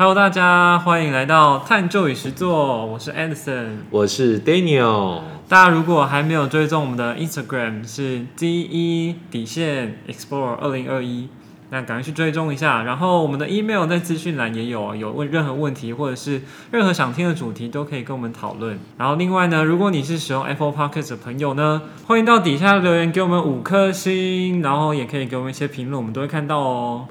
[0.00, 3.80] Hello，大家欢迎来到探究与实作，我是 Anderson，。
[3.90, 11.28] 我是 Daniel，大家如果还没有追踪我们的 Instagram 是 D E 底线 Explore 二零二一，
[11.68, 12.82] 那赶快去追踪一下。
[12.84, 16.40] 然后我们的 email 在资讯栏也有，有问任何问题或者是
[16.70, 18.78] 任何想听的主题都可以跟我们讨论。
[18.96, 27.06] 然后另外呢，如果你是使用 Apple Podcast 的朋友呢，欢迎到底下留言给我们五颗星，然后也可以给我们一些评论，我们都会看到哦。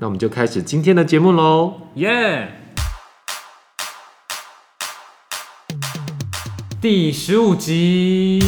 [0.00, 1.74] 那我们就开始今天的节目喽。
[1.94, 2.52] 耶、
[6.80, 8.40] 第十五集。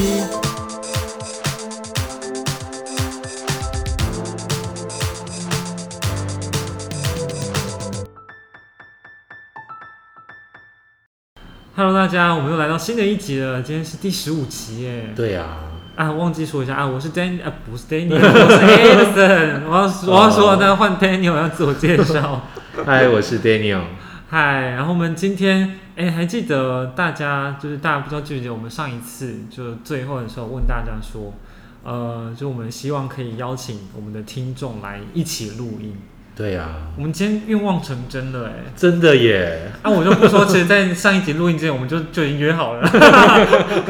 [11.75, 13.61] Hello，大家，我们又来到新的一集了。
[13.61, 15.13] 今天是第十五集耶。
[15.17, 15.70] 对呀、啊，
[16.09, 19.63] 忘记说一下啊，我是 Dan，啊，不是 Daniel，我是 Edison。
[19.69, 22.43] 我要说我要说，那换 Daniel 要自我介绍。
[22.87, 23.83] 嗨，我是 Daniel。
[24.29, 31.35] 嗨，然后我们今天，哎，还记得大家就是大家不知道记不记得我们上一次就最后的时候问大家说，
[31.83, 35.97] 呃，就我们希望可以邀请我们的听众来一起录音。
[36.37, 39.73] 对呀、我们今天愿望成真了，哎，真的耶！
[39.83, 42.91] 那、我就不说，其实，在上一集录音之前，我们就 就已经约好了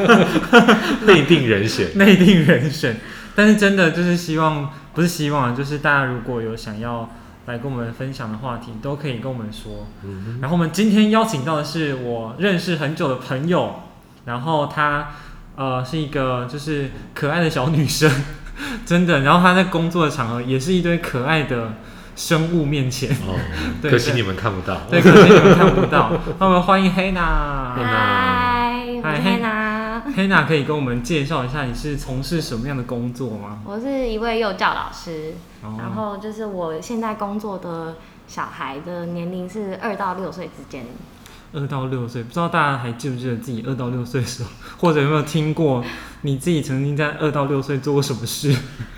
[1.05, 1.87] 内定人选。
[1.97, 2.97] 内定人选，
[3.35, 7.09] 但是真的就是希望，不是希望啊，就是大家如果有想要
[7.45, 9.87] 来跟我们分享的话题，都可以跟我们说。
[10.03, 13.81] 嗯然后我们今天邀请到的是我认识很久的朋友，
[14.25, 15.11] 然后她
[15.55, 18.11] 呃是一个就是可爱的小女生，
[18.85, 19.21] 真的。
[19.21, 21.75] 然后她在工作的场合也是一堆可爱的
[22.15, 23.39] 生物面前，哦，
[23.81, 24.81] 可惜你们看不到。
[24.89, 26.11] 对，可惜你们看不到。
[26.39, 27.73] 那我们欢迎黑娜。
[27.75, 33.59] 嘿嗨，我是嗨嘿黑娜，黑娜可以跟我们介绍一下你是从事什么样的工作吗？
[33.65, 37.95] 我是一位幼教老师，哦然后就是我现在工作的
[38.27, 40.85] 小孩的年龄是二到六岁之间。
[41.53, 45.83] 二到六岁，不知道大家还记不记得自己二到六岁的时候， 或者有没有听过
[46.21, 48.55] 你自己曾经在二到六岁做过什么事？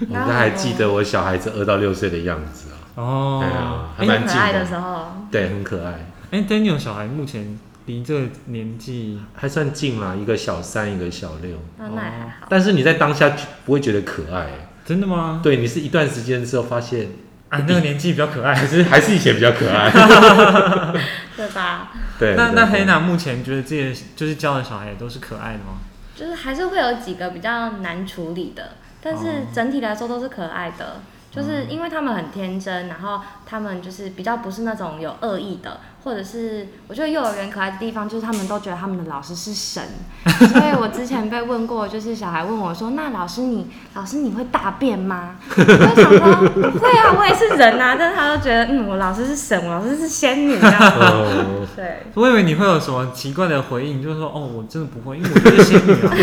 [0.07, 2.62] 我都还记得我小孩子二到六岁的样子啊。
[2.95, 4.65] 哦对啊，还哎蛮近可爱的的。
[4.65, 5.93] 时候，对，很可爱，
[6.31, 11.57] 哎，Daniel 小孩目前离这个年纪，还算近啦，一个小三，一个小六。
[11.77, 12.47] 那那也还好。
[12.49, 13.31] 但是你在当下
[13.65, 14.47] 不会觉得可爱，
[14.85, 15.41] 真的吗？
[15.43, 17.07] 对你是一段时间之后发现，
[17.49, 18.53] 啊，那个年纪比较可爱。
[18.55, 19.89] 还是还是以前比较可爱。
[21.35, 21.91] 对吧？
[22.19, 25.79] 对，那那对黑娜目前觉得自己的就是教的小孩也都是可爱的吗？
[26.15, 31.01] 就是还是会有几个比较难处理的，但是整体来说都是可爱的。
[31.35, 39.83] 就是因为他们很天真，然后他们就是比较不是那种有恶意的，或者是我觉得幼儿园可爱的地方就是他们都觉得他们的老师是神，
[40.23, 50.79] 所以我之前被问过，就是小孩问我说：“那老师你老师你会大便吗？”我就想说不会啊，我也是人啊，但是他都觉得嗯，我老师是神，我老师是仙女这样。
[50.79, 56.13] 哦，对，我以为你会有什么奇怪的回应，就是说哦，我真的不会，因为我就是仙女啊。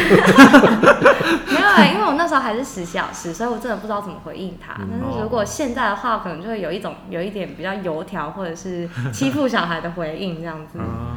[1.76, 4.74] 没有、欸，因为我那时候还是实习老师，所以我真的不知道怎么回应他。
[4.80, 10.78] 嗯但是如果现在的话，可能就会有一种有一点比较油条或者是欺负小孩的回应这样子。
[10.82, 11.16] 啊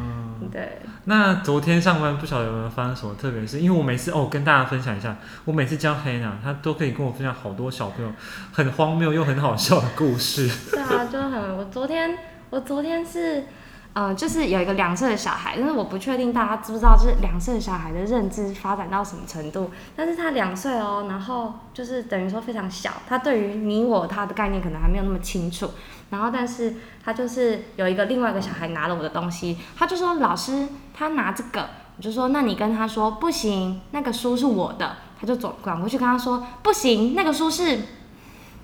[0.52, 3.60] 对，那昨天上班不晓得有没有发生什么特别的事？
[3.60, 5.16] 因为我每次哦跟大家分享一下，
[5.46, 8.12] 我每次教黑娜，她都可以跟我分享好多小朋友
[8.52, 10.50] 很荒谬又很好笑的故事。
[10.70, 12.18] 对啊，就很我昨天
[12.50, 13.46] 我昨天是。
[13.94, 19.70] 呃，就是有一个两岁的小孩，但是我不确定大家知不知道，就是两岁的小孩的认知发展到什么程度。
[19.96, 25.70] 但是他两岁哦，然后就是等于说非常小，他对于你我他的概念可能还没有那么清楚。
[26.10, 37.80] 然后，但是他就是有一个另外一个小孩拿了我的东西，他就说老师他拿这个，我就说那你跟他说不行，那个书是我的，他就走转过去跟他说不行，那个书是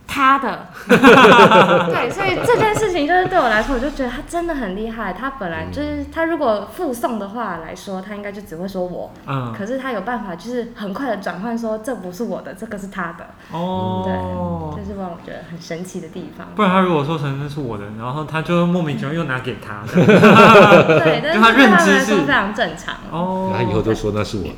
[0.10, 0.66] 他的。
[0.90, 5.14] 对，所以这件事情就是对我来说，我就觉得他真的很厉害。
[5.14, 13.28] 他本来就是他如果附送的话来说，他应该就只会说我，嗯，可是他有办法就是很快的转换说这不是我的，这个是他的。
[13.52, 16.48] 哦，对这是让我觉得很神奇的地方。
[16.56, 19.84] 不然他如果说成那是我的，然后他就莫名其妙又拿给他。
[19.94, 22.96] 对，但是就他对他们认知是来说非常正常。
[23.12, 24.54] 哦，他以后都说那是我的。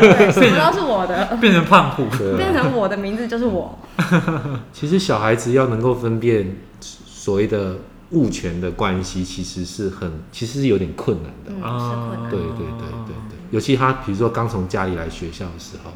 [0.00, 2.04] 对，什么都是我的，变成胖虎。
[2.36, 3.78] 变成我的名字就是我。
[4.72, 7.78] 其实小孩子要能够分辨所谓的
[8.10, 11.52] 物权的关系，其实是很，其实是有点困难的。
[11.52, 12.28] 嗯，啊。
[12.30, 12.66] 对对对
[13.06, 15.92] 对对，尤其他比如说刚从家里来学校的时候，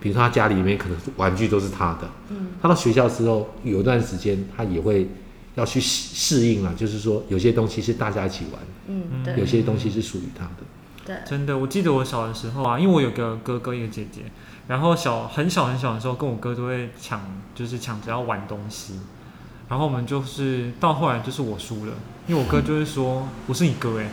[0.00, 5.08] 比如说他家里面可能玩具都是他的，嗯，他到学校之后有一段时间他也会
[5.56, 10.62] 要去适适应啊，就是说有些东西是大家一起玩，嗯，对有些东西是属于他的。
[11.04, 14.22] 对，真的，我记得我小的时候啊，因为我有个哥哥一个姐姐，
[14.68, 17.20] 然后小很小很小的时候，跟我哥都会抢，
[17.54, 19.00] 就是抢着要玩东西。
[19.68, 21.92] 然后我们就是到后来就是我输了，
[22.26, 24.10] 因为我哥就会说我是你哥 哎，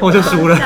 [0.00, 0.56] 我就输了，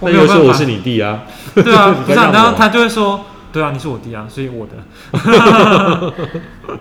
[0.00, 1.22] 我那没有办法又说我是你弟啊，
[1.54, 1.94] 对啊，
[2.32, 4.72] 然后他就会说，对啊，你是我弟啊，所以我的。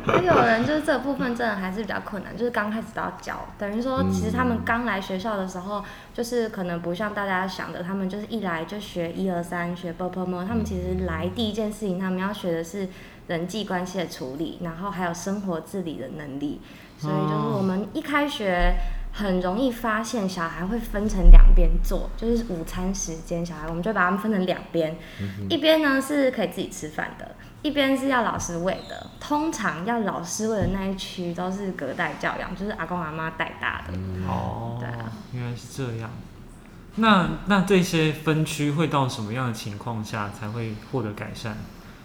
[0.05, 5.83] 那有人就是这部分真的还是比较困难，就是刚开始都要教，等于说其实他们刚来学校的时候，
[6.13, 12.87] 就是可能不像大家想的，他们就是一来就学一二三，学 b p m，他们其实来第一件事情，他们要学的是
[13.27, 16.61] 人际关系的处理，然后还有生活自理的能力，
[16.97, 18.75] 所以就是我们一开学。
[19.19, 24.95] 很容易发现小孩会分成两边坐，就是午餐时间，小孩我们就把他们分成两边，
[25.49, 29.07] 一边呢是可以自己吃饭的，一边是要老师喂的。
[29.19, 33.93] 通常要老师喂的那一区都是隔代教养，就是阿公阿妈带大的。
[34.25, 36.09] 哦，对啊原来是这样。
[36.95, 41.57] 那那这些分区会到什么样的情况下才会获得改善？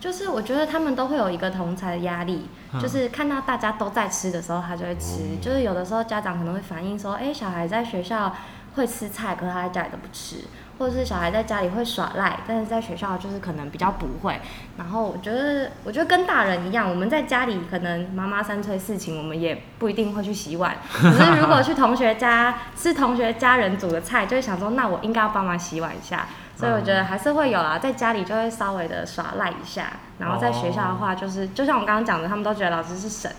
[0.05, 5.39] 就是我觉得他们都会有一个同才的压力，嗯就是看到大家都在吃的时候，他就会吃。
[5.41, 8.37] 就是有的时候家长可能会反映说，哎、小孩在学校
[8.75, 10.45] 会吃菜，可是他在家里都不吃，
[10.79, 14.39] 或者是小孩在家里会耍赖，但是在学校就是可能比较不会。
[14.77, 20.77] 然后我觉得，我觉得跟大人一样，我们在家里可能妈妈三催四请，我们也不一定会去洗碗。
[20.93, 26.27] 可是如果去同学家吃同学家人煮的菜，就会想说，那我应该要帮忙洗碗一下。
[26.56, 33.31] 所以我觉得还是会有啦，在家里就会稍微的耍赖一下，然后在学校的话，就是、就像我刚刚讲的，他们都觉得老师是神，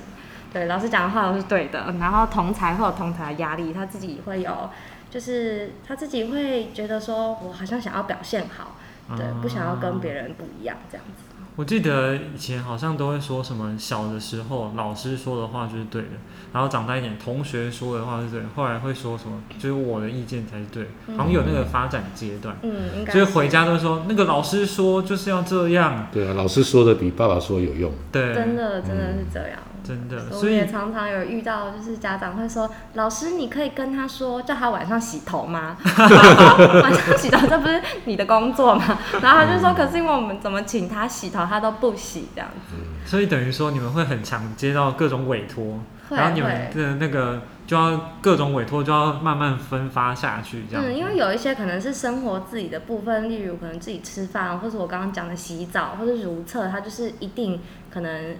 [0.51, 4.69] 对，老师讲的话都是对的，然后同才会有同才的压力，他自己会有，
[5.09, 8.75] 就是他自己会觉得说我好像想要表现好，
[9.15, 11.24] 对，不想要跟别人不一样这样子。
[11.57, 16.09] 我记得以前好像都会说什么小的时候老师说的话就是对的，
[16.51, 27.91] 然后长大一点同学说的话是对的，后来会说什么就是我的意见才是对的，好像有那个发展阶段，嗯，应该就是回家都说那个老师说就是要这样，对啊，老师说的比爸爸说有用。
[28.11, 29.59] 对，真的真的是这样。
[29.85, 35.77] 真的，所以们也常常有遇到，就是家长会说：“老师，你可以跟他说，叫他晚上洗头吗？
[36.81, 42.75] 晚上洗头，这不是你的工作吗？” 然后他就说：“可是因为我们怎么请他洗头，他都不洗这样子。
[43.05, 45.79] 所以等于说你们会很常接到各种委托，
[46.09, 57.61] 然后你们的那个就要各种委托就要慢慢分发下去，这样因为有一些可能是生活自己的部分，例如可能自己吃饭，或是我刚刚讲的洗澡，或者如厕，它就是一定
[57.91, 58.35] 可能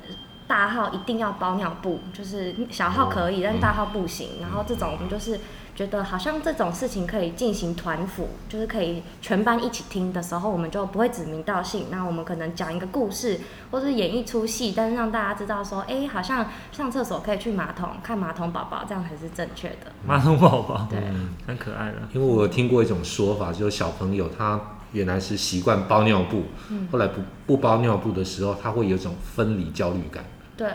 [0.48, 4.30] 大号一定要包尿布，就是小号可以，但大号不行。
[4.42, 5.40] 然后这种我们就是
[5.76, 11.88] 觉得好像这种事情可以进行团辅，就是可以全班一起听的时候，我们就不会指名道姓。
[11.90, 13.40] 那我们可能讲一个故事，
[13.72, 19.92] 或是演一出戏，但是让大家知道说，哎、好像上厕所可以去马桶看马桶宝宝，这样才是正确的。
[20.06, 21.00] 马桶宝宝，对，
[21.48, 21.98] 很可爱的。
[22.14, 30.24] 因为我有听过一种说法，就是小朋友他原来是习惯包尿布，嗯后来不不包尿布的时候，他会有一种分离焦虑感。
[30.58, 30.68] 对，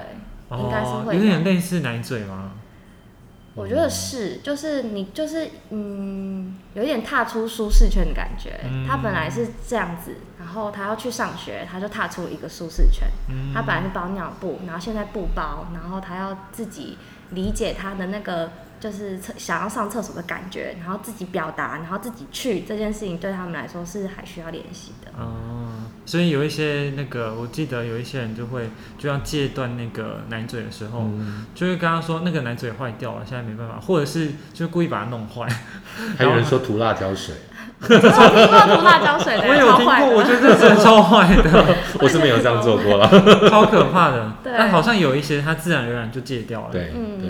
[0.51, 2.53] 应该是哦，会有点类似奶嘴吗？
[3.57, 8.61] 我觉得是，就是你就是嗯，有点踏出舒适圈的感觉。
[8.65, 13.09] 嗯他本来是这样子，然后他要去上学，他就踏出一个舒适圈。
[13.29, 16.97] 嗯他本来是包尿布，然后现在不包，然后他要自己
[17.31, 25.11] 理解他的那个就是厕想要上厕所的感觉，然后自己表达，然后自己去这件事情，对他们来说是还需要练习的。
[25.19, 28.69] 哦，所以有一些那个，我记得有一些人就会
[28.99, 35.47] 就要戒断那个奶嘴的时候，嗯，就会跟他说那个奶嘴坏掉了，现在没办法，或者是就故意把它弄坏。
[36.19, 37.37] 还有人说涂辣椒水，
[37.81, 43.09] 我听过涂辣椒水的，我有听过，超坏我觉得这是超坏的， 我是没有这样做过了。
[43.49, 44.33] 超可怕的。
[44.43, 46.73] 但好像有一些它自然而然就戒掉了。
[46.73, 47.21] 对嗯，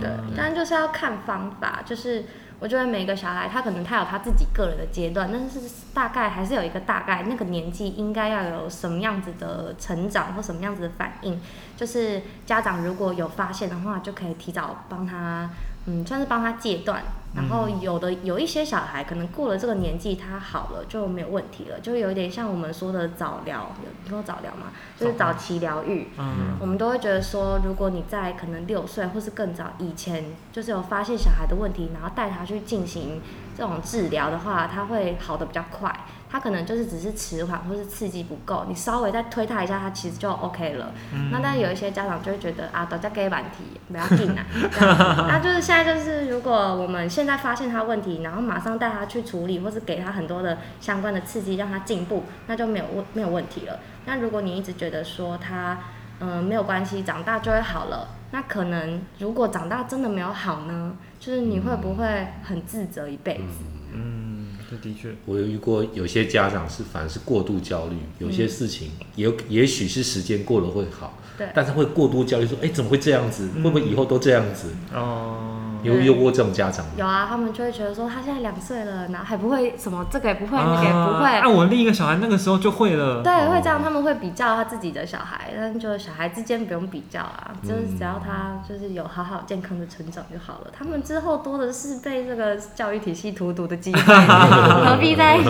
[0.00, 2.26] 对但就是要看方法，就是
[2.60, 5.60] 我觉得每个小孩他可能他有他自己个人的阶段，但是
[5.94, 11.40] 大概还是有一个大概那个年纪应该要有什么样子的成长或什么样子的反应，
[11.76, 15.48] 就是家长如果有发现的话，就可以提早帮他，
[15.88, 17.02] 嗯，算是帮他戒断。
[17.34, 24.72] 然后有的有一些小孩可能过了这个年纪，他好了就没有问题了，就有一点像我们说的早疗，有听过早疗吗？
[24.98, 26.08] 就是早期疗愈。
[26.16, 33.20] 嗯，我们都会觉得说，如果你在可能六岁或是更早以前，就是有发现小孩的问题，然后带他去进行
[33.56, 35.94] 这种治疗的话，他会好的比较快。
[36.30, 40.92] 他可能就是只是迟缓或是刺激不够，你稍微再推他一下，他其实就 OK 了。
[41.32, 53.78] 那但有一些家长就会觉得啊，大家给板题不要进来，这样子 那就是现在就是如果我们现在发现他问题，然后马上带他去处理，或是给他很多的相关的刺激，让他进步，那就没有问没有问题了。
[54.04, 55.78] 那如果你一直觉得说他
[56.20, 58.08] 嗯，没有关系，长大就会好了。
[58.32, 60.94] 那可能如果长大真的没有好呢？
[61.18, 63.64] 就是你会不会很自责一辈子？
[63.94, 64.37] 嗯，
[64.70, 71.48] 这的确，我有遇过有些家长是反而是过度焦虑，有些事情也有也许是时间过了会好，对。
[71.54, 73.48] 但是会过度焦虑，说，哎，怎么会这样子？
[73.56, 73.62] 嗯。
[73.62, 74.68] 会不会以后都这样子？
[74.92, 76.92] 哦，有有过这种家长吗？
[76.96, 81.28] 有啊，他们就会觉得说他现在两岁了，然后还不会什么这个也不会，那个也不会。
[81.38, 83.22] 啊，我另一个小孩那个时候就会了。
[83.22, 90.70] 对，会这样，他们会比较他自己的小孩，但就是小孩之间不用比较啊，就是只要他就是有好好健康的成长就好了。
[90.76, 94.00] 他们之后多的是被这个教育体系荼毒的机会，
[94.84, 95.42] 何必在一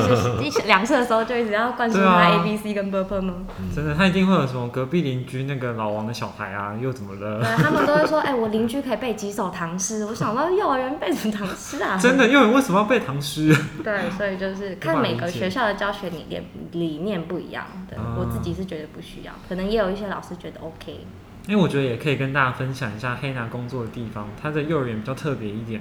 [0.66, 3.32] 两岁的时候就一直要灌输他 A B C 跟 b p 呢？
[3.74, 7.40] 真的，他一定会有什么隔壁邻居那个老王的小孩啊，又怎么了？
[7.40, 10.04] 对，他们都会说，哎、我邻居可以背几首唐诗。
[10.04, 11.96] 我想到幼儿园背什么唐诗啊？
[12.02, 13.54] 真的，幼儿园为什么要背唐诗？
[13.84, 17.66] 对，所以就是看每个学校的教学理念理念不一样。
[17.88, 21.06] 对、啊我自己是觉得不需要，可能也有一些老师觉得 OK。
[21.46, 25.80] 因为我觉得也可以跟大家分享一下黑娜工作的地方，他的幼儿园比较特别一点，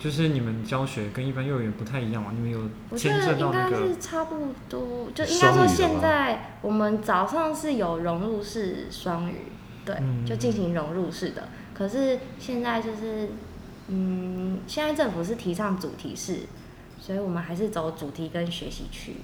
[0.00, 2.58] 就是你们教学跟一般幼儿园不太一样嘛，你们有
[2.90, 9.42] 我觉得牵涉应该到那个是差不多，就应该说现在我们早上是有融入式双语，
[9.84, 11.48] 对，嗯就进行融入式的。
[11.72, 13.28] 可是现在就是，
[13.88, 16.40] 嗯，现在政府是提倡主题式，
[17.00, 19.16] 所以我们还是走主题跟学习区。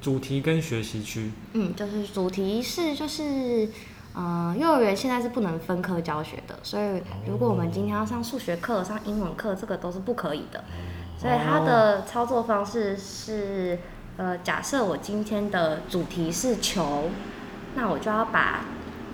[0.00, 1.32] 主题跟学习区。
[1.54, 3.68] 嗯，就是主题是就是，
[4.14, 10.62] 呃，幼儿园现在是不能分科教学的，所以如果我们今天要上数学课、上英文课，这个都是不可以的。
[11.18, 13.78] 所以它的操作方式是，
[14.16, 17.10] 呃，假设我今天的主题是球，
[17.74, 18.64] 那我就要把。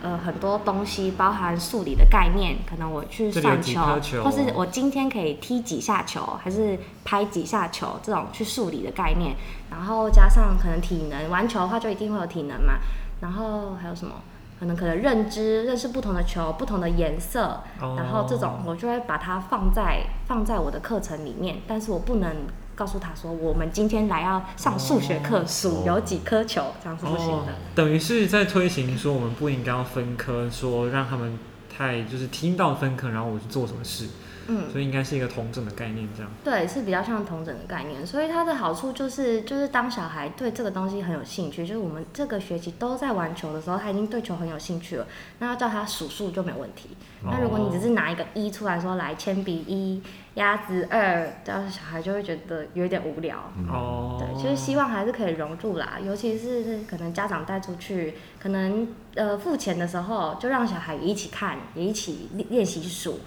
[0.04, 9.34] 呃，很多东西包含数理的概念，可能我去算球，球或是我今天可以踢几下球，还是拍几下球，这种去数理的概念，
[9.70, 12.74] 然后加上可能体能，玩球的话就一定会有体能嘛，
[13.22, 14.16] 然后还有什么？
[14.60, 17.94] 可能可能认知认识不同的球，不同的颜色，哦。
[17.96, 22.30] 然后这种我就会把它放在放在我的课程里面，但是我不能
[22.74, 27.52] 告诉他说我们今天来要上数学课，数有几颗球，这样是不行的。
[27.52, 31.38] 哦等于是在推行说我们不应该要分科，说让他们
[31.76, 34.06] 太就是听到分科，然后我去做什么事，
[34.48, 36.30] 嗯，所以应该是一个同整的概念这样。
[36.42, 45.06] 对，是比较像同整的概念，所以它的好处就是，就是当小孩对这个东西很有兴趣，就是我们这个学期都在玩球的时候，他已经对球很有兴趣了，
[45.38, 46.90] 那要叫他数数就没有问题。
[47.22, 50.02] 那如果你只是拿一个一出来说来铅笔一、
[50.34, 53.38] 鸭子二，这样小孩就会觉得有点无聊。
[53.68, 63.20] 哦，对，就是希望还是可以融入啦，尤其是可能家长带出去，可能呃付钱的时候，就让小孩也一起看，也一起练练习数，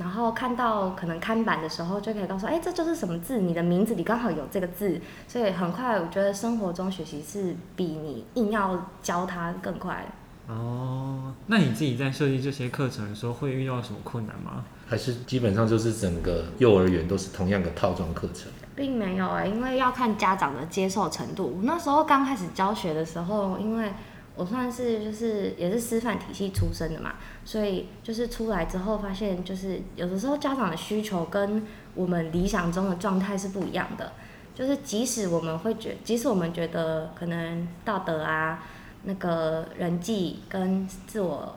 [0.00, 10.04] 然后看到可能看板的时候，就可以告诉，哎、这就是什么字，你的名字里刚好有这个字，所以很快，我觉得生活中学习是比你硬要教他更快。
[10.48, 14.64] 哦，那你自己在设计这些课程的时候，会遇到什么困难吗？
[14.88, 18.50] 还是基本上就是整个幼儿园都是同样的套装课程？
[18.74, 21.54] 并没有哎、因为要看家长的接受程度。
[21.58, 23.92] 我那时候刚开始教学的时候，因为
[24.40, 31.62] 我算是就是也是师范体系出身的嘛，所以就是出来之后发现，就是有的时候家长的需求跟
[31.94, 34.12] 我们理想中的状态是不一样的。
[34.54, 38.64] 就是即使我们会觉，即使我们觉得可能道德啊、
[39.04, 41.56] 那个人际跟自我，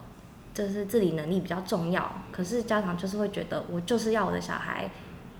[0.52, 4.90] 就是自理能力比较重要，可是家长就是会觉得，我就是要我的小孩。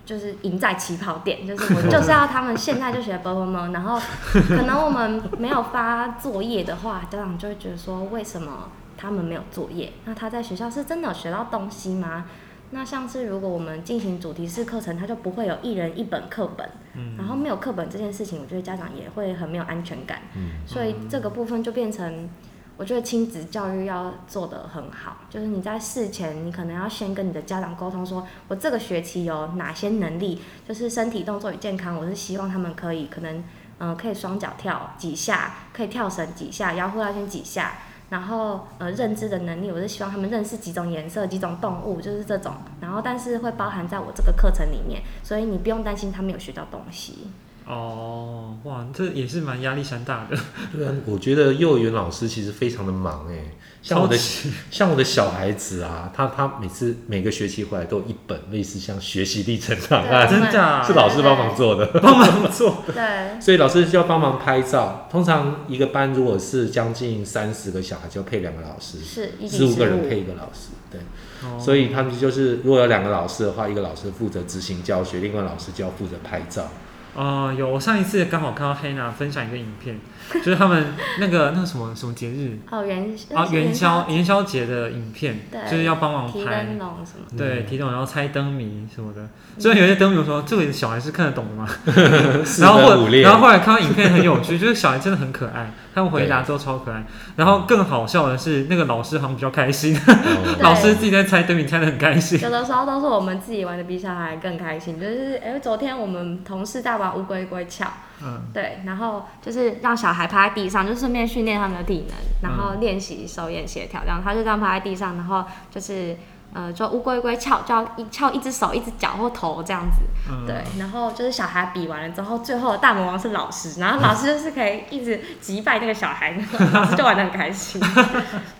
[0.05, 3.99] 就是赢在起跑点， 就是我就是要他们现在就学 b 然后
[4.31, 9.91] 可能我们没有发作业的话，家长就会觉得说，为什么他们没有作业？
[10.05, 12.25] 那他在学校是真的有学到东西吗？
[12.71, 22.29] 那像是如果我们进行主题式课程，他就不会有一人一本课本，嗯然后没有课本这件事情，我觉得家长也会很没有安全感，嗯所以这个部分就变成。
[22.77, 33.43] 我觉得亲子教育要做得很好，就是你在事前，你可能要先跟你的家长沟通说，我这个学期有哪些能力，就是身体动作与健康，我是希望他们可以可能，
[33.77, 37.75] 嗯、可以双脚跳几下，可以跳绳几下，摇呼啦圈几下，
[38.09, 47.29] 然后呃认知的能力，我是希望他们认识几种颜色、几种动物，就是这种，然后但是会包含在我这个课程里面，所以你不用担心他没有学到东西。
[47.67, 50.37] 哦，哇，这也是蛮压力山大的。
[50.71, 54.15] 对啊，我觉得幼儿园老师其实非常的忙哎，像我的
[54.69, 62.83] 像我的小孩子啊，他他每次每个学期回来都有一本类似像学习历程档案，真的 是老师帮忙做的，帮忙做。
[62.85, 65.07] 对，所以老师就要帮忙拍照。
[65.09, 70.99] 通常一个班如果是将近三十个小孩，就要配两个老师，是十五个人配一个老师，对。
[71.01, 76.67] 哦所以他们就是如果有两个老师的话，一个老师负责执行教学，另外老师就要负责拍照。
[77.15, 79.99] 呃，有我上一次刚好看到黑娜分享一个影片，
[80.43, 82.57] 就是他们那个那个什么什么节日？
[82.69, 84.05] 哦，元啊元宵。
[84.09, 86.77] 元宵节的影片，就是要帮忙提拍灯。
[86.77, 91.67] 笼什么，对，提灯然后猜灯谜什么的，虽然有些灯谜我说这个小孩是看得懂的嘛，
[92.59, 97.01] 然后然后后来看到影片很有趣，就是小孩真的很可爱，他们回答之后超可爱，
[97.37, 100.57] 然后更好笑的是那个老师好像比较开心，哦。
[100.59, 104.99] 老师自己在猜灯谜猜的很开心，有的时候都是我们自己玩的比小孩更开心。
[104.99, 107.85] 就是，哎、昨天我们同事在玩乌龟龟壳，
[108.21, 112.59] 嗯，对，然后就是让小孩趴在地上，就顺便训练他们的体能，然嗯。
[112.59, 116.17] 后练习手眼协调，这样他就这样趴在地上，然后就是。
[116.55, 120.63] 呃，就乌龟龟翘，就要一翘一只手、一只脚或头这样子，嗯对。
[120.79, 126.31] 然后就是小孩比完了之后，最后大魔王是老师，然后老师就是可以一直击败那个小孩，
[126.71, 127.81] 老师就玩的很开心。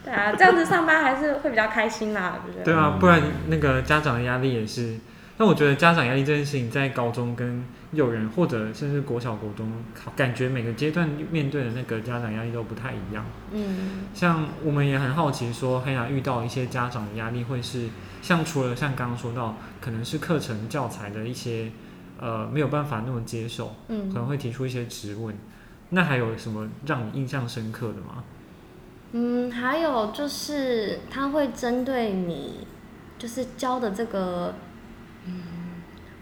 [0.03, 2.65] 对啊，这样子上班还是会比较开心啦，我觉得。
[2.65, 4.97] 对啊，不然那个家长的压力也是。
[5.37, 9.71] 那我觉得家长压力这件事情，在高中跟幼儿园或者甚至国小、国中，
[10.15, 13.25] 感觉每个阶段面对的那个家长压力都不太一样。
[13.51, 17.87] 嗯像我们也很好奇说，黑雅遇到一些家长的压力会是，
[18.21, 21.71] 像除了像刚刚说到，可能是课程教材的一些
[22.19, 25.35] 呃没有办法那么接受，嗯可嗯能会提出一些质问。
[25.89, 28.23] 那还有什么让你印象深刻的吗？
[29.11, 32.67] 嗯，还有就是他会针对你，
[33.17, 34.55] 就是教的这个
[35.25, 35.33] 嗯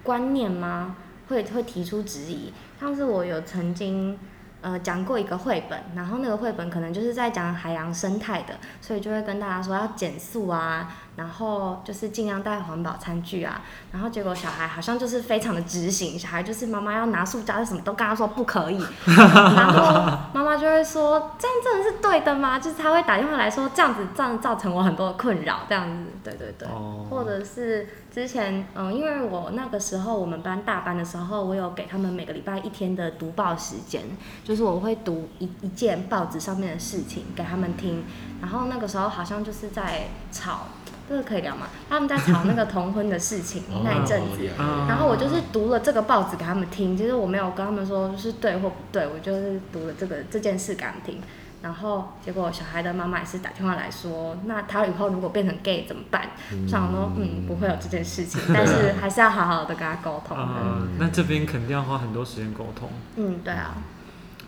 [0.03, 0.97] 观念吗？
[1.27, 2.53] 会会提出质疑。
[2.79, 4.17] 像是我有曾经
[4.61, 22.59] 呃讲过一个绘本，然后那个绘本可能就是在讲海洋生态的，所以就会跟大家说要减速啊，然后就是尽量带环保餐具啊，然后结果小孩好像就是非常的执行，小孩就是妈妈要拿塑胶什么都跟他说不可以， 然后妈妈就会说这样真的是对的吗？
[22.59, 26.67] 就是他会打电话来说这样子这样造成我很多的困扰，这样子，对对对。
[26.67, 34.01] 哦，或者是之前，嗯，因为我那个时候我们班大班的时候，我有给他们每个礼拜一天的读报时间，
[34.43, 38.03] 就是我会读一一件报纸上面的事情给他们听，
[38.41, 40.67] 然后那个时候好像就是在吵，
[41.09, 41.67] 这个可以聊吗？
[41.89, 51.21] 他们在吵那个同婚的事情那一阵子，啊然后我就是读了这个报纸给他们听，其实我没有跟他们说就是对或不对，我就是读了这个这件事给他们听。
[51.61, 56.31] 然后结果小孩的妈妈也是打电话来说，那他以后如果变成 gay 怎么办？
[56.67, 60.37] 想说嗯不会有这件事情， 但是还是要好好的跟他沟通。
[60.37, 63.75] 啊、那这边肯定要花很多时间沟通，嗯，对啊，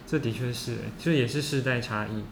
[0.06, 2.24] 这的确是，就也是世代差异。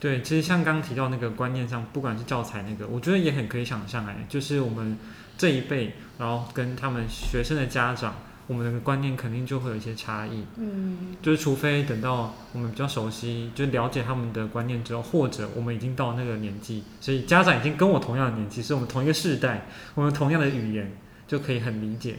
[0.00, 4.98] 对，其实像刚刚提到那个观念上，不管是教材那个，我觉得也很可以想象，哎，就是我们
[5.38, 8.14] 这一辈，然后跟他们学生的家长，
[8.46, 10.44] 我们的观念肯定就会有一些差异。
[10.58, 20.92] 嗯就是除非等到我们比较熟悉，就了解他们的观念之后，或者我们已经到那个年纪，所以家长已经跟我同样的年纪，是我们同一个世代，我们同样的语言
[21.26, 22.16] 就可以很理解。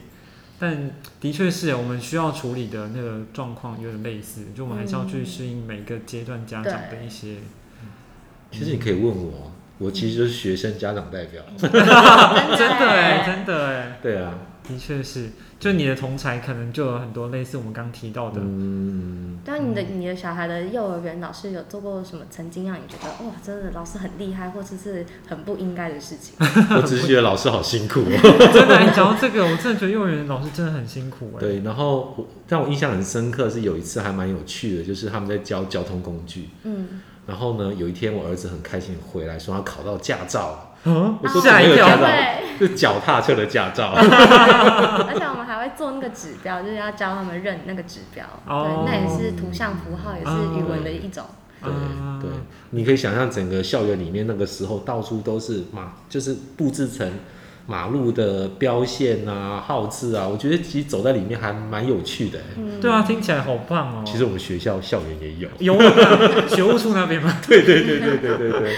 [0.58, 7.36] 但的确是我们需要处理的那个状况有点类似，就我们还是要去适应每个阶段家长的一些。
[8.58, 11.42] 其实你可以问我，我其实就是学生家长代表。
[11.56, 14.32] 真 真的哎，欸真的哎，对啊，
[14.66, 15.28] 的确是，
[15.60, 26.34] 就你的同才可能就有很多类似我们刚提到的，嗯，对啊，你的你的小孩的幼儿园老师有做过什么曾经让你觉得哇，真的老师很厉害，或者是很不应该的事情？
[26.76, 28.06] 我只是觉得老师好辛苦哦。
[28.52, 31.40] 真的，你讲到这个，我真的觉得幼儿园老师真的很辛苦哎。
[31.40, 36.48] 对，然后我让我印象很深刻是有一次还蛮有趣的，就是他们在教交通工具。
[36.64, 42.58] 嗯，然后呢，有一天我儿子很开心回来，说他考到驾照，嗯我说吓一跳怎么有驾照？
[42.58, 43.92] 是脚踏车的驾照。
[43.98, 48.24] 而且我们还会做那个指标，就是要教他们认那个指标。
[48.46, 51.24] 哦对，那也是图像符号，也是语文的一种。
[51.62, 52.30] 对嗯对，
[52.70, 57.10] 你可以想象整个校园里面那个时候到处都是马，就是布置成
[57.66, 62.44] 马路的标线啊、号志啊，我觉得其实走在里面还蛮有趣的欸。
[62.56, 64.04] 嗯，对啊，听起来好棒哦。
[64.06, 65.48] 其实我们学校校园也有。
[65.58, 67.40] 有啊，学务处那边吗？
[67.46, 68.76] 对对对对对对对，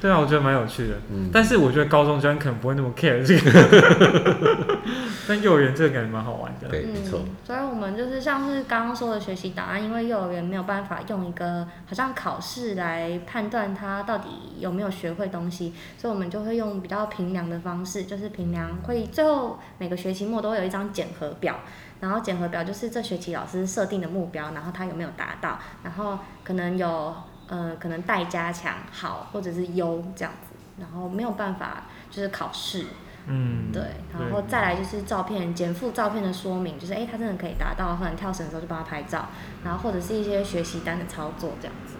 [0.00, 0.94] 对啊，我觉得蛮有趣的。
[1.10, 4.78] 嗯，但是我觉得高中生可能不会那么 care 这个，
[5.28, 6.68] 但幼儿园这个感觉蛮好玩的。
[6.68, 7.20] 对，没错。
[7.22, 21.56] 嗯，所以我们就是像是刚刚说的学习档案，因为幼儿园没有办法用一个好像考试来判断他到底有没有学会东西，所以我们就会用比较评量的方式，就是评量会最后每个学期末都会有一张检核表，
[22.00, 27.14] 然后检核表就是这学期老师设定的目标，然后他有没有达到，然后可能有
[27.50, 32.86] 呃可能待加强、好或者是优这样子，然后没有办法就是考试。
[33.26, 33.82] 嗯，对，
[34.18, 39.28] 然后再来就是照片，减负照片的说明，就是哎，他真的可以达到，可能跳绳的时候就帮他拍照，
[39.62, 41.96] 然后或者是一些学习单的操作这样子。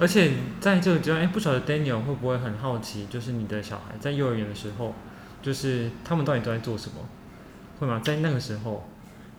[0.00, 4.94] 而且在这个阶段，哎，不晓得 Daniel 会不会很好奇，就是你的小孩在幼儿园的时候，
[5.42, 6.96] 就是他们到底都在做什么？
[7.78, 8.00] 会吗？
[8.02, 8.88] 在那个时候，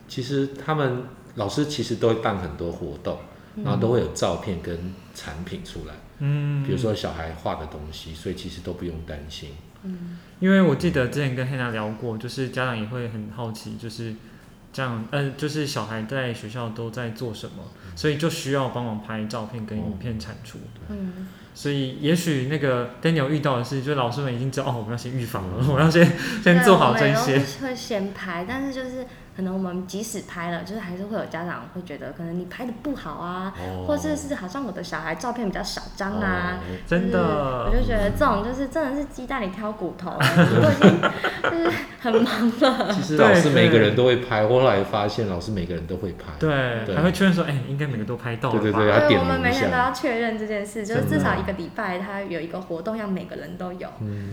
[0.06, 1.02] 其实他们
[1.34, 3.18] 老师其实都会办很多活动，
[3.64, 9.50] 然后都会有照片跟产品出来，嗯，比如说小孩画的东西，所以其实都不用担心。
[10.40, 14.14] 因为我记得之前跟黑娜聊过，就是家长也会很好奇，就是
[14.72, 17.64] 这样，呃，就是小孩在学校都在做什么，
[17.96, 20.58] 所以就需要帮忙拍照片跟影片产出。
[20.88, 26.06] 嗯，所以也许那个 Daniel 遇到的是，就是老师们已经知道哦，我们要先预防了， 我们要先
[26.42, 27.38] 先做好这些。
[27.60, 29.06] 会先拍，但是就是
[29.38, 36.58] 可能我们即使拍了，就是还是会有家长会觉得，可能你拍的不好啊，哦或者是好像我的小孩照片比较少张啊。
[36.58, 41.00] 哦真的我就觉得这种就是真的是鸡蛋里挑骨头、欸， 我都已经
[41.52, 42.92] 就是很忙了。
[42.92, 46.32] 其实老师每个人都会拍，我后来发现老师每个人都会拍。
[46.40, 48.60] 对，对还会确认说，哎、应该每个都拍到了吧？
[48.60, 53.88] 对对对对，我们每天都要确认这件事，就是至少一个礼拜，他有一个活动，要每个人都有。
[54.00, 54.32] 嗯，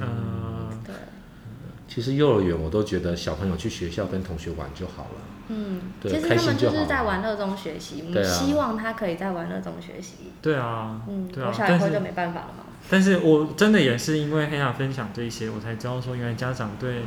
[1.87, 5.21] 其实幼儿园我都觉得小朋友去学校跟同学玩就好了。
[5.47, 10.31] 嗯，对其实他们就是在玩乐中学习，我们希望他可以在玩乐中学习。
[10.41, 12.63] 对啊，嗯，对啊我小以但是后就没办法了嘛。
[12.89, 17.01] 但是我真的也是因为很想分享这一些，我才知道说，原来家长对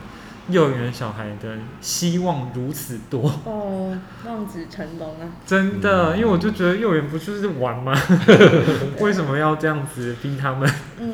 [0.50, 5.26] 幼儿园小孩的希望如此多，哦，望子成龙啊！
[5.44, 7.92] 真的，嗯因为我就觉得幼儿园不就是玩吗？
[9.00, 10.68] 为什么要这样子逼他们？
[10.98, 11.12] 嗯，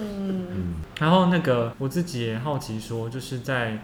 [0.55, 3.79] 嗯，然后那个我自己也好奇说，就是在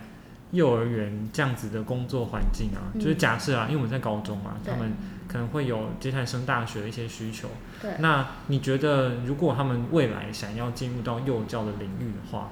[0.52, 4.92] 幼儿园这样子的工作环境啊，嗯就是假设啊，因为我们在高中嘛，对他们
[5.28, 7.48] 可能会有接下来升大学的一些需求。
[7.80, 7.92] 对。
[7.98, 12.50] 那你觉得，如果他们未来想要进入到幼教的领域的话，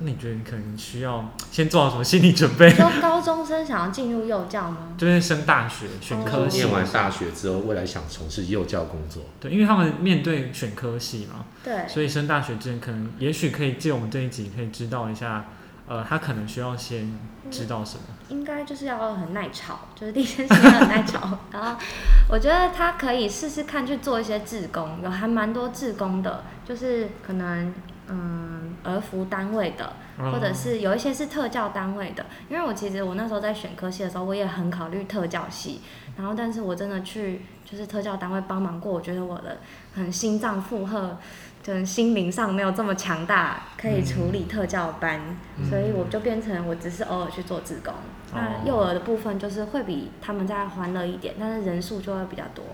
[0.00, 2.70] 那你觉得你可能需要先做好什么心理准备？
[2.70, 4.94] 说高中生想要进入幼教吗？
[4.98, 9.24] 就是升大学选科念，完大学之后，未来想从事幼教工作。
[9.40, 15.46] 对，因为他们面对选科系嘛，对，所以升大学之前可能也许可以借我们这一集可以知道一下，
[15.88, 17.12] 呃，他可能需要先
[17.50, 18.02] 知道什么。
[18.28, 21.38] 应该就是要很耐吵，就是第一件事要很耐吵。
[21.50, 21.80] 然后
[22.28, 27.72] 我觉得他可以试试看去做一些志工，有还蛮多志工的，就是可能
[28.08, 32.24] 嗯儿服单位的，嗯或者是有一些是特教单位的。
[32.48, 35.80] 因为我其实我那时候在选科系的时候，我也很考虑特教系，
[36.16, 39.58] 然后但是我真的去就是特教单位帮忙过，我觉得我的
[39.94, 41.16] 很心脏负荷。
[41.60, 45.20] 就是心灵上没有这么强大，可以处理特教班，
[45.58, 47.92] 嗯所以我就变成我只是偶尔去做志工。
[48.32, 52.64] 那哦幼儿的部分就是会比他们再欢乐一点，但是人数就会比较多。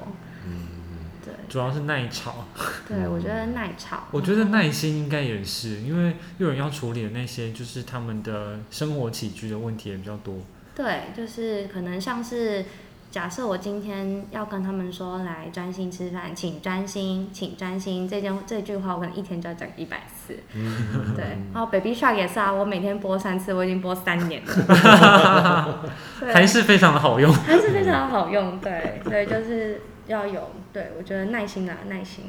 [1.49, 2.45] 主要是耐吵，
[2.89, 4.05] 对我觉得耐吵。
[4.11, 10.35] 我觉得耐心应该也是，因为幼儿园要处理的那些就是他们的生活起居的问题也比较多。
[10.75, 12.65] 对，就是可能像是
[13.11, 20.37] 假设我今天要跟他们说来专心吃饭，请专心，请专心，这件这句话我可能一天就要讲一百次。
[20.53, 25.85] 嗯对，然后 Baby Shark 也是啊，我每天播三次，我已经播三年了。
[26.19, 27.33] 对 还是非常的好用。
[27.47, 32.25] 还是非常好用，对，所以就是要有，对我觉得耐心啊，耐心。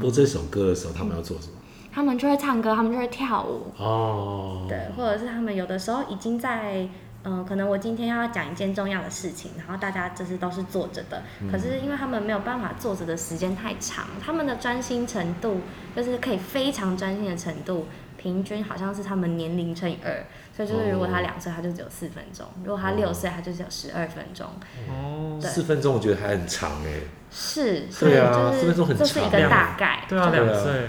[0.00, 1.54] 播这首歌的时候，他们要做什么？
[1.92, 6.88] 他们就会唱歌，他们就会跳舞，哦，对，或者是他们有的时候已经在，
[7.24, 15.60] 嗯、可能我今天要讲一件重要的事情，然后大家就是都是坐着的，可是因为他们没有办法坐着的时间太长，他们的专心程度
[15.96, 17.86] 就是可以非常专心的程度，
[18.20, 20.22] 平均好像是他们年龄乘以二，
[20.54, 24.46] 所以就是如果他哦两岁，他就只有四分钟；如果他六岁，他就只有十二分钟。
[24.90, 27.00] 哦，四分钟我觉得还很长哎。
[27.30, 30.04] 是，对啊就是四分钟很这是一个大概。
[30.06, 30.88] 对啊，就两岁，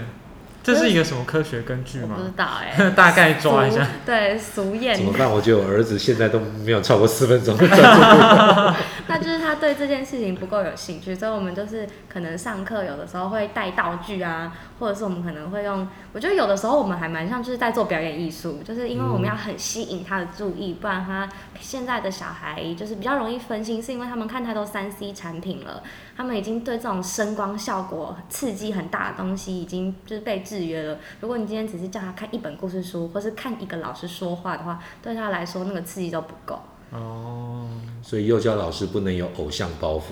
[0.62, 2.30] 这是一个什么科学根据吗不知？
[2.36, 3.86] 道哎、 大概抓一下。
[4.06, 5.30] 对，俗谚怎，么办？
[5.30, 7.56] 我觉得我儿子现在都没有超过四分钟。
[9.08, 21.28] 那就是他对这件事情不够有兴趣，所以我们就是可能上课有的时候会带道具啊，或者是我们可能会用，我觉得有的时候我们还蛮像就是在做表演艺术，就是因为我们要很吸引他的注意，不然他
[21.60, 25.82] 现在的小孩就是比较容易分心，是因为他们看太多三 C 产品了，
[26.16, 30.98] 他们已经对这种声光效果刺激很大的东西已经就是被制约了。
[31.20, 36.60] 如果你今天只是叫他看一本故事书，或是看一个老师说话的话，对他来说那个刺激都不够。
[36.90, 37.66] 哦，
[38.02, 40.02] 所以幼教老师不能有偶像包袱。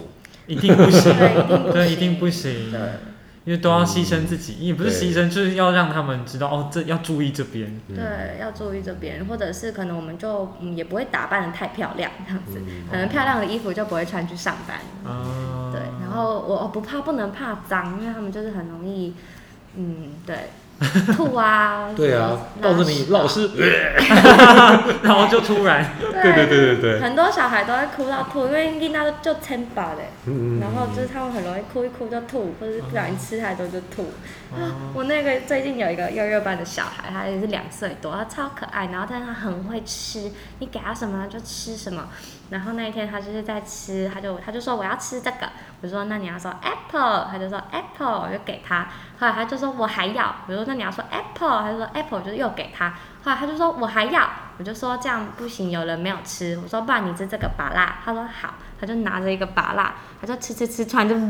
[0.46, 1.14] 一定不行，
[1.70, 2.81] 对，一定不，行对。
[3.42, 7.66] 因为都要牺牲自己，也不是牺牲，就是要让他们知道哦，这要注意这边。
[7.88, 14.79] 嗯对，要注意这边，或者是可能我们就嗯也不会打扮的太漂亮这样子，嗯可能漂亮的衣服就不会穿去上班。
[15.11, 19.14] 啊，对，然后我我不怕不能怕脏，因为他们就是很容易，
[19.72, 20.60] 嗯，对，
[21.14, 22.31] 吐啊， 对啊，
[22.62, 23.51] 拉抱着你老师，
[25.03, 26.21] 然后就突然，对。
[26.21, 34.12] 对对对对对，很多小孩都会哭到吐，因为囡仔就撑把的，嗯然后就是他们很容易哭一哭就吐，或者是不小心吃太多就吐。
[34.95, 42.09] 我那个最近有一个幼幼班的小孩，他也是两岁多，他超可爱，然后但是他很会吃，你给他什么他就吃什么。
[42.51, 45.49] 然后那一天他就是在吃，他就他就说我要吃这个，
[45.81, 48.88] 我就说那你要说 apple，他就说 apple，我就给他。
[49.21, 52.90] 后来他就说我还要，我说那你要说 apple，他就说 apple，我就又给他。
[53.24, 61.26] 后来他就说我还要，我就说这样不行，有人没有吃，我说不然你吃这个拔辣，他说好，他就拿着一个拔辣，他就吃吃吃，突然就，他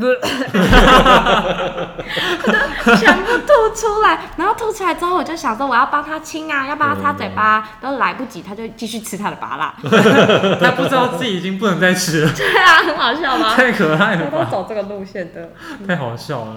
[2.51, 9.73] 就全部吐出来，然后吐出来之后，我就想说我要帮他亲啊，要帮他擦嘴巴，都来不及，他就继续吃他的拔辣。
[10.61, 13.55] 他不知道自己已经不能再吃了，对啊，很好笑吧？
[13.55, 15.49] 太可爱了他都，走这个路线的。
[15.87, 16.55] 太好笑了。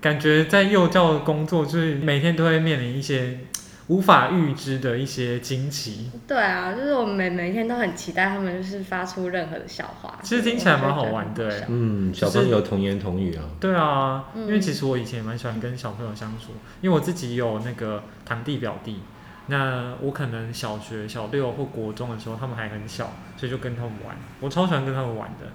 [0.00, 3.38] 感觉在幼教的工作，就是每天都会面临一些
[3.88, 6.10] 无法预知的一些惊奇。
[6.26, 10.18] 对啊，就是我们每每天都很期待他们就是发出任何的笑话。
[10.22, 19.00] 其实听起来蛮好玩的欸嗯，小朋友童言童语啊，对啊，因为嗯其实我以前蛮喜欢跟小朋友相处，因为我自己有那个堂弟表弟，
[19.46, 25.46] 那我可能小学小六或国中的时候，他们还很小，所以就跟他们玩，我超喜欢跟他们玩的。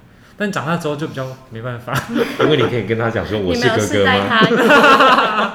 [0.41, 1.93] 但长大之后就比较没办法，
[2.41, 4.47] 因为你可以跟他讲说我你没有是哥哥吗？
[4.47, 5.53] 试待他，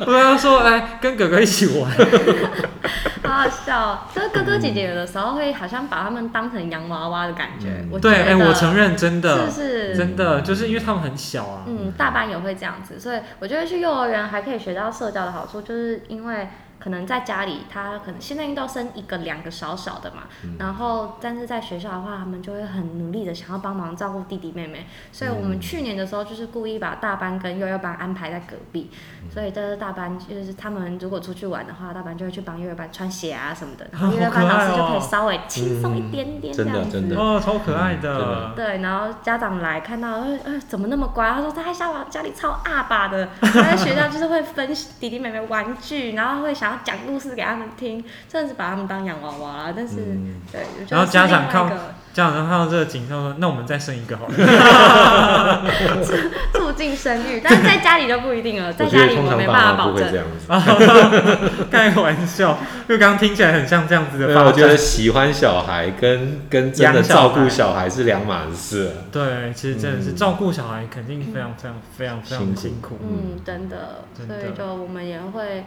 [0.08, 1.90] 我要说来跟哥哥一起玩，
[3.22, 3.98] 好好笑哦。
[4.14, 7.68] 就是哥哥姐姐有的时候会好像把他们当成洋娃娃的感觉。
[7.68, 9.94] 嗯我对，哎、我承认，真的，是不是？
[9.96, 16.48] 真的，就是因为他们很小啊，嗯，大班也会这样子，所以我觉得去幼儿园还可以学到社交的好处，就是因为
[16.84, 20.56] 可能在家里他可能现在都生一个两个小小的嘛，嗯。
[20.58, 28.90] 然后但是在学校的话，他们就会很努力的想要帮忙照顾弟弟妹妹，所以我们嗯去年的时候就是故意把大班跟幼幼班安排在隔壁，
[29.22, 29.30] 嗯。
[29.30, 36.52] 所以这是大班就是他们如果出去玩的话，大班就会去帮幼幼班穿鞋啊什么的，然后幼幼班老师就可以哦稍微轻松一点点。
[36.52, 37.00] 这嗯真的样子。
[37.00, 37.16] 真的。
[37.16, 38.18] 哦，超可爱嗯的。
[38.18, 41.30] 的，对，然后家长来看到，呃呃，怎么那么乖？
[41.30, 44.68] 他说他在家家里超阿爸的，他在学校就是会分
[45.00, 49.72] 弟弟妹妹玩具，然后会想要讲故事给他们听，真的是把他们当洋娃娃啦。
[49.76, 51.68] 但是，嗯对，然后家长看
[52.12, 54.34] 家长看到这个景象说，那我们再生一个好了，
[56.54, 60.86] 促进生育，但是在家里就不一定了，在家里我没办法保证妈不会这。
[60.86, 61.66] 样子。
[61.70, 62.56] 开玩笑，
[62.88, 64.54] 因为刚刚听起来很像这样子的对，我。
[64.54, 69.10] 觉得喜欢小孩跟跟真的照顾小孩是两码事啊。
[69.10, 72.96] 对，其实真的是嗯照顾小孩，肯定非常非常非常非常的辛苦。
[73.02, 75.64] 嗯，真的所以就我们也会，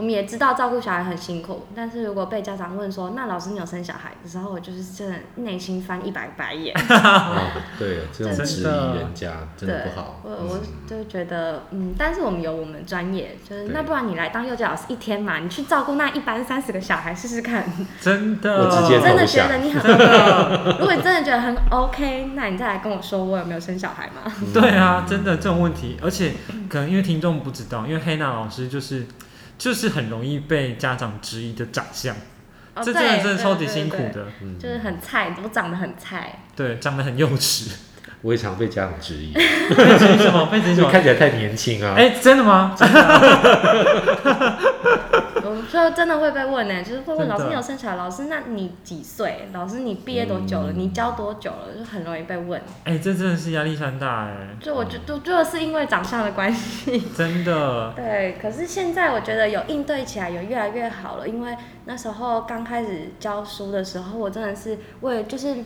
[0.00, 6.74] 我们也知道照顾小孩很辛苦，但是如果被家长问说，那老师你有生小孩的时候，我就是真的内心翻一百白眼。
[6.88, 10.22] 哦， 对，这种人家真的对不好。
[10.24, 17.70] 我我嗯就觉得，嗯，但是我们有我们专业，就是那不然你来当幼教老师一天嘛，你去照顾那一班三十个小孩试试看。
[18.00, 24.32] 真的，我直接真的觉得你很 OK，如果你真的觉得很 OK，那你再来跟我说我有没有生小孩嘛？
[24.54, 26.32] 对啊，真的这种问题，而且
[26.70, 29.06] 可能因为听众不知道，因为黑娜老师就是
[29.60, 32.16] 就是很容易被家长质疑的长相，
[32.74, 36.44] 哦这真的真的超级对对对辛苦的，嗯就是很菜，我长得很菜。
[36.56, 37.70] 对，长得很幼稚。
[38.22, 40.46] 我也常被家长质疑，被质疑什么？
[40.46, 40.90] 被质疑什么？
[40.90, 41.94] 看起来太年轻啊。
[41.96, 42.76] 哎、真的吗？
[45.42, 47.96] 我们说真的会被问呢、就是会问老师你有生小孩？
[47.96, 49.48] 老师那你几岁？
[49.52, 50.70] 老师你毕业多久了？
[50.70, 51.74] 嗯你教多久了？
[51.76, 52.60] 就很容易被问。
[52.84, 57.02] 哎、这真的是压力山大哎，就我觉得就是因为长相的关系。
[57.16, 57.92] 真的。
[57.96, 65.56] 对，可是现在我觉得有应对起来有越来越好了，因为那时候刚开始教书的时候，我真的是为了就是，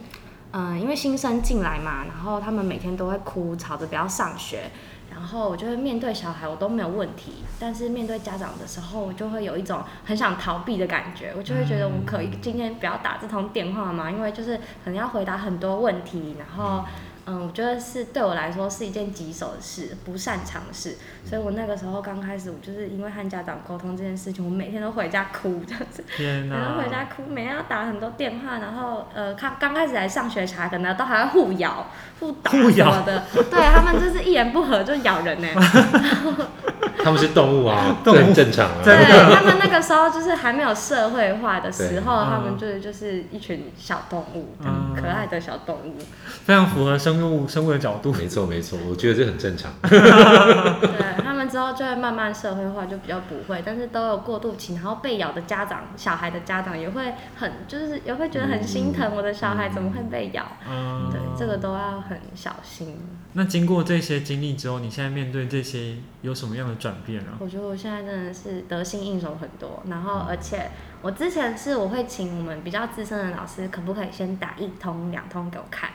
[0.56, 4.70] 嗯、因为新生进来嘛，然后他们每天都会哭，吵着不要上学，
[5.10, 16.84] 然后我就会面对小孩我都没有问题，但是面对家长的时候，我就会有一种很想逃避的感觉，我就会觉得我可以今天不要打这通电话嘛，因为就是可能要回答很多问题，然后。
[17.26, 31.86] 嗯，我觉得是对我来说是一件棘手的事，不擅长的事，所以我那个时候刚开始，我就是因为和家长沟通这件事情，我每天都回家哭这样子，天哪、每天回家哭，每天要打很多电话，然后呃，刚刚开始来上学的小孩可能都还要互咬、
[32.20, 35.48] 互打什么的，对他们就是一言不合就咬人呢、
[37.04, 38.80] 他们是动物啊， 动物很正常啊。
[38.82, 45.98] 真的对他们那个时候就是还没有社会化的时候，他们嗯就是就是一群小动物，嗯可爱的小动物。
[46.44, 48.12] 非常符合生物生物的角度。
[48.12, 49.70] 没错没错，我觉得这很正常。
[49.82, 60.44] 对他们之后就会慢慢社会化，就比较不会，但是都有过渡期，然后被咬的家长、小孩的家长也会很，就是也会觉得很心疼，我的小孩怎么会被咬？
[60.68, 62.96] 嗯，对，这个都要很小心。
[63.36, 67.34] 那经过这些经历之后，你现在面对这些有什么样的转变啊？
[67.40, 70.70] 我觉得我现在真的是得心应手很多，然后而且
[71.02, 75.90] 我之前是我会请我们比较资深的老师，可不可以先打一通、两通给我看？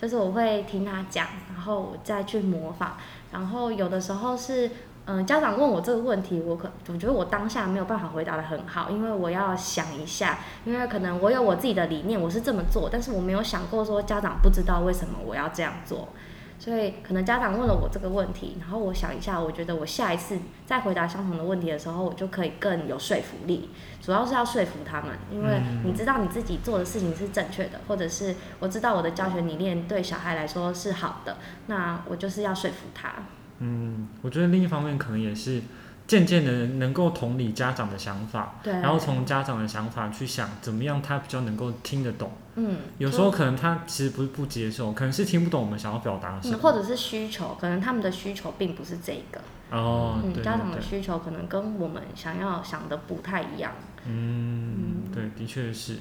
[0.00, 2.96] 就是我会听他讲，然后我再去模仿。
[3.32, 4.70] 然后有的时候是
[5.06, 16.08] 嗯、家长问我这个问题，我可我觉得我当下没有办法回答的很好，因为我要想一下，因为可能我有我自己的理念，我是这么做，但是我没有想过说家长不知道为什么我要这样做。
[16.58, 23.68] 所以可能家长问了我这个问题，然后我想一下，我觉得我下一次再回答相同的问题的时候，我就可以更有说服力。
[24.00, 31.36] 主要是要说服他们，因为你知道你自己做的事情是正确的，或者是我知道我的教学理念对小孩来说是好的，
[31.66, 33.12] 那我就是要说服他。
[33.60, 35.62] 嗯，我觉得另一方面可能也是
[36.06, 42.30] 渐渐的能够同理家长的想法，对，然后从家长的想法去想怎么样他比较能够听得懂。
[42.56, 46.58] 嗯，有时候可能他其实不是不接受，可能是听不懂我们想要表达什嗯，么。
[46.58, 49.40] 或者是需求，可能他们的需求并不是这个，
[49.70, 53.72] 哦，嗯，家长的，需求可能跟我们想要想的不太一样。
[54.06, 55.96] 嗯，对，的确是。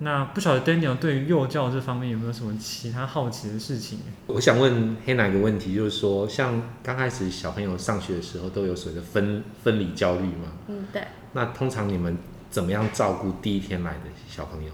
[0.00, 4.00] 那不晓得 Daniel 对于幼教这方面有没有什么其他好奇的事情？
[4.26, 10.52] 我想问黑奶一个问题，就是说，像刚开始小朋友上学的时候，都有所谓的分分离焦虑嘛？
[10.66, 11.02] 嗯，对，
[11.32, 12.18] 那通常你们
[12.50, 14.72] 怎么样照顾第一天来的小朋友？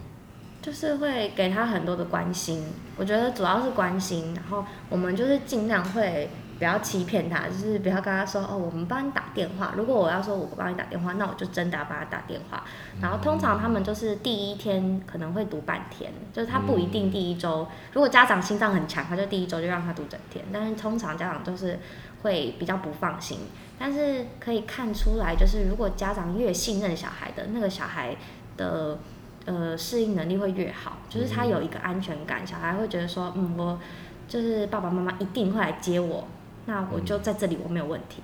[0.62, 2.64] 就是会给他很多的关心，
[2.96, 6.28] 我觉得主要是关心，然后我们就是尽量会
[6.60, 9.72] 不要欺骗他，就是不要跟他说哦，我们帮你打电话。
[9.76, 12.62] 如果我要说我不帮你打电话，那我就真的要帮他打电话。
[13.00, 17.66] 然后通常他们就是第一天可能会读半天，就是他不一定第一周。
[17.94, 20.44] 如果家长心脏很强，他就第一周就让他读整天。
[20.52, 21.80] 但是通常家长都是
[22.22, 23.38] 会比较不放心，
[23.78, 28.14] 但是可以看出来，就是如果家长越信任小孩的，那个小孩
[28.56, 28.98] 的。
[29.46, 33.80] 呃，适应能力会越好，就是他有一个安全感，小孩会觉得说，嗯，我
[34.28, 36.28] 就是爸爸妈妈一定会来接我，
[36.70, 38.22] 那我就在这里，我没有问题。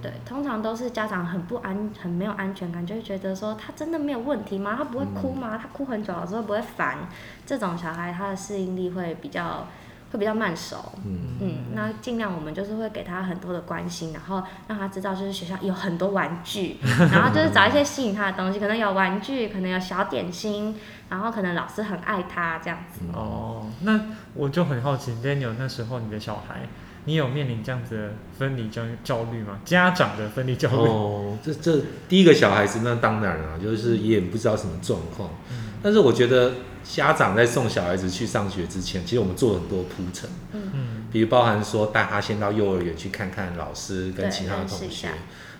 [0.00, 4.74] 对，通常都是家长很不安、很没有安全感，就会觉得说他真的没有问题吗？
[4.76, 5.58] 他不会哭吗？
[5.60, 6.98] 他哭很久了之后不会烦？
[7.44, 9.66] 这种小孩他的适应力会比较
[10.12, 10.92] 会比较慢熟。
[11.04, 16.76] 嗯嗯，那尽量我们就是会给他很多的关心，然后让他知道就是学校有很多玩具，
[17.10, 20.76] 然后就是找一些吸引他的东西，可能有玩具，可能有小点心，
[21.08, 23.00] 然后可能老师很爱他这样子。
[23.12, 24.00] 哦，那
[24.34, 26.60] 我就很好奇，Daniel 那时候你的小孩，
[27.06, 29.60] 你有面临这样子的分离焦焦虑吗？
[29.64, 30.76] 家长的分离焦虑？
[30.76, 35.30] 哦，这这第一个小孩子那当然啊，就是也不知道什么状况。
[35.50, 45.08] 嗯但是我觉得家长在送小孩子去上学之前，其实我们做了很多铺陈，嗯比如包含说带他先到幼儿园去看看老师跟其他的同学。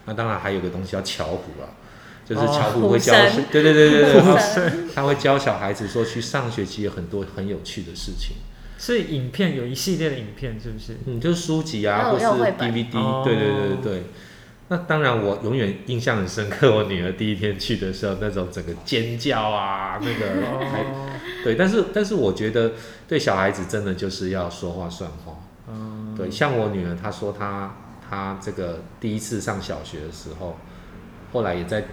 [0.06, 1.78] 那当然还有个东西叫巧虎啊，
[2.24, 3.12] 就是哦巧虎会教
[3.52, 8.36] 对对对对对，他会教小孩子说去上学其实有很多很有趣的事情。
[8.78, 10.96] 是影片有一系列的影片，是不是？
[11.06, 14.02] 嗯，就是书籍啊，或是 DVD，、哦对对对对对。
[14.68, 16.74] 那当然，我永远印象很深刻。
[16.74, 20.42] 我女儿第一天去的时候，那种整个尖叫啊， 那个
[21.44, 21.54] 对。
[21.54, 22.72] 但是，但是我觉得
[23.06, 25.36] 对小孩子真的就是要说话算话。
[25.68, 27.76] 嗯，对，像我女儿，她说她
[28.10, 30.58] 她这个第一次上小学的时候，
[31.32, 31.84] 后来也在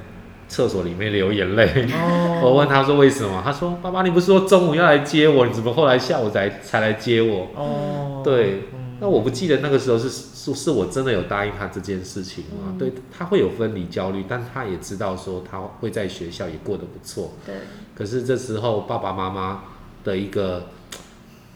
[0.48, 1.88] 厕所里面流眼泪。
[1.94, 7.48] 哦， 我问他说为什么，他说爸爸，你不是说中午要来接我，你怎么后来下午才才来接我？
[7.56, 12.68] 哦，对嗯那我不记得那个时候是是是我真的有答应他这件事情吗？
[12.72, 17.34] 嗯对他会有分离焦虑，但他也知道说他会在学校也过得不错。
[17.46, 17.56] 对，
[17.96, 19.64] 可是这时候爸爸妈妈
[20.04, 20.68] 的一个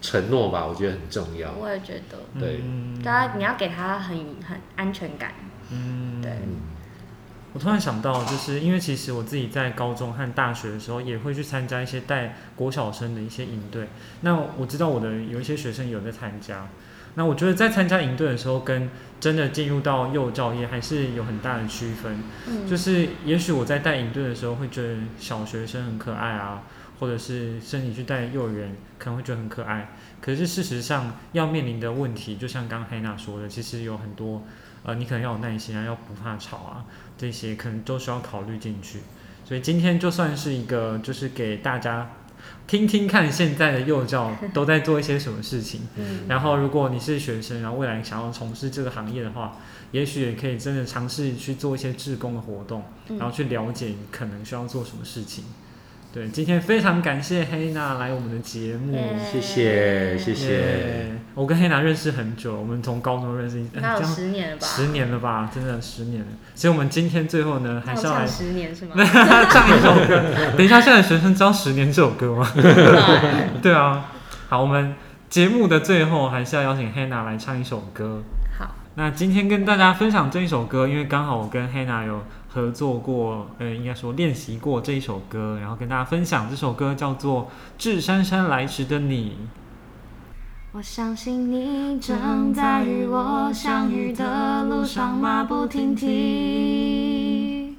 [0.02, 1.54] 承诺吧，我觉得很重要。
[1.58, 5.32] 我也觉得，对嗯大家你要给他很很安全感。
[5.70, 6.56] 嗯对嗯
[7.52, 13.88] 我突然想到，就是因为其实我自己在高中和大学的时候，也会去参加一些带国小生的一些营队。
[14.20, 16.68] 那我知道我的有一些学生有在参加。
[17.14, 22.22] 那我觉得在参加营队的时候，跟真的进入到幼教业还是有很大的区分。
[22.46, 26.62] 嗯，就是也许我在带营队的时候会觉得小学生很可爱啊，
[27.00, 29.96] 或者是甚至去带幼儿园可能会觉得很可爱。
[30.20, 34.44] 可是事实上要面临的问题，就像刚刚黑娜说的，其实有很多，
[34.84, 36.84] 呃，你可能要有耐心啊，要不怕吵啊，
[37.18, 39.00] 这些可能都需要考虑进去。
[39.44, 42.10] 所以今天就算是一个，就是给大家
[42.66, 45.80] 听听看现在的幼教都在做一些什么事情。
[45.96, 49.56] 嗯，然后，如果你是学生，然后未来想要从事这个行业的话，
[49.90, 55.44] 也许也可以真的尝试去做一些志工的活动，嗯然后去了解你可能需要做什么事情。
[56.12, 58.94] 对，今天非常感谢黑娜来我们的节目。
[58.94, 64.66] 耶谢谢谢谢耶我跟黑娜认识很久，我们从高中认识，呃应该有十年了吧？
[64.66, 65.50] 十年了吧？
[65.54, 66.26] 真的十年了。
[66.56, 68.94] 所以，我们今天最后呢，还是要来十年是吗？
[69.48, 70.20] 唱一首歌。
[70.56, 72.50] 等一下，现在学生知道《十年》这首歌吗？
[72.56, 74.06] 对 对啊。
[74.48, 74.96] 好，我们
[75.30, 78.20] 节目的最后还是要邀请 Hannah 来唱一首歌。
[78.58, 87.42] 好，那今天跟大家分享这一首歌，因为刚好我跟 Hannah 有合作过，呃，应该说练习过这一首歌，然后跟大家分享这首歌叫做
[87.78, 89.36] 《致姗姗来迟的你》。
[90.72, 97.74] 我相信你正在与我相遇的路上马不停蹄。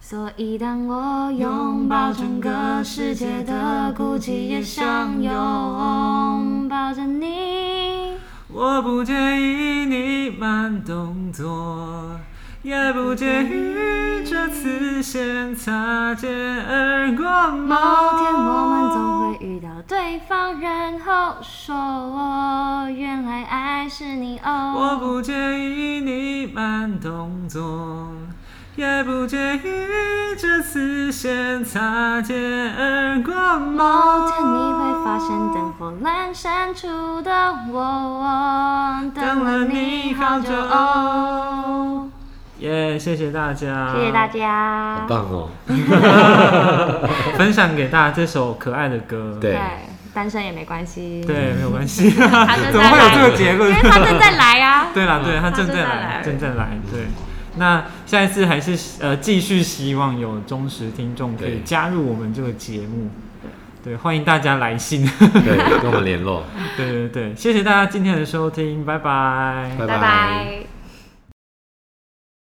[0.00, 8.14] 所以当我拥抱整个世界的孤寂，也想拥抱着你。
[8.52, 12.20] 我不介意你慢动作，
[12.62, 16.30] 也不介意这次先擦肩
[16.66, 17.24] 而过。
[17.52, 17.74] 某
[18.20, 21.34] 天我们总会遇到对方，然后
[21.66, 24.98] 说我原来爱是你哦我哦。
[24.98, 28.10] 不介意你慢动作，
[28.76, 29.62] 也不介意
[30.38, 32.36] 这次先擦肩
[32.76, 33.32] 而过。
[33.58, 33.82] 某
[34.28, 37.32] 天你会发现灯火阑珊处的
[37.72, 42.10] 我，等了你好久哦。
[42.58, 45.06] 耶谢谢大家，谢谢大家好。
[45.08, 45.48] 棒哦！
[47.38, 49.38] 分享给大家这首可爱的歌。
[49.40, 49.58] 对
[50.14, 51.22] 单身也没关系。
[51.26, 52.10] 对，没有关系。
[52.16, 53.82] 他正 怎么会有在来，这个结论因为？
[53.82, 54.86] 他正在来啊。
[54.94, 56.78] 对啦，对，他正在他正在来，来正在来。
[56.90, 57.00] 对，
[57.56, 63.10] 那下一次还是呃继续希望有忠实听众可以加入我们这个节目。
[63.82, 65.04] 对，欢迎大家来信。
[65.18, 66.44] 对，跟我们联络，
[66.74, 69.70] 对对对，谢谢大家今天的收听，拜拜。
[69.78, 70.73] 拜拜拜。